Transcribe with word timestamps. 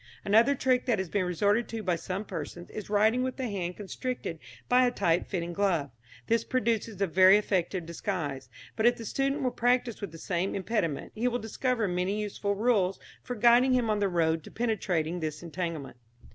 Another 0.25 0.55
trick 0.55 0.87
that 0.87 0.97
has 0.97 1.09
been 1.09 1.25
resorted 1.25 1.67
to 1.67 1.83
by 1.83 1.95
some 1.95 2.25
persons 2.25 2.71
is 2.71 2.89
writing 2.89 3.21
with 3.21 3.37
the 3.37 3.47
hand 3.47 3.77
constricted 3.77 4.39
by 4.67 4.83
a 4.83 4.89
tight 4.89 5.27
fitting 5.27 5.53
glove. 5.53 5.91
This 6.25 6.43
produces 6.43 6.99
a 7.03 7.05
very 7.05 7.37
effective 7.37 7.85
disguise; 7.85 8.49
but 8.75 8.87
if 8.87 8.97
the 8.97 9.05
student 9.05 9.43
will 9.43 9.51
practise 9.51 10.01
with 10.01 10.11
the 10.11 10.17
same 10.17 10.55
impediment, 10.55 11.11
he 11.13 11.27
will 11.27 11.37
discover 11.37 11.87
many 11.87 12.19
useful 12.19 12.55
rules 12.55 12.99
for 13.21 13.35
guiding 13.35 13.73
him 13.73 13.91
on 13.91 13.99
the 13.99 14.09
road 14.09 14.43
to 14.43 14.49
penetrating 14.49 15.19
this 15.19 15.43
entanglement. 15.43 15.97